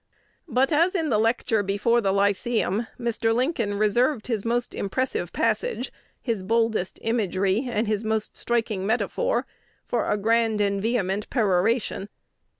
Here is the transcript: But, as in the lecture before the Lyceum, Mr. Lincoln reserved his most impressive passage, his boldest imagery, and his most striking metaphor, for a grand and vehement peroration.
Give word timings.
But, 0.47 0.71
as 0.71 0.95
in 0.95 1.09
the 1.09 1.19
lecture 1.19 1.61
before 1.61 2.01
the 2.01 2.11
Lyceum, 2.11 2.87
Mr. 2.99 3.35
Lincoln 3.35 3.75
reserved 3.75 4.25
his 4.25 4.43
most 4.43 4.73
impressive 4.73 5.31
passage, 5.31 5.93
his 6.19 6.41
boldest 6.41 6.97
imagery, 7.03 7.67
and 7.69 7.87
his 7.87 8.03
most 8.03 8.35
striking 8.35 8.83
metaphor, 8.83 9.45
for 9.85 10.09
a 10.09 10.17
grand 10.17 10.59
and 10.59 10.81
vehement 10.81 11.29
peroration. 11.29 12.09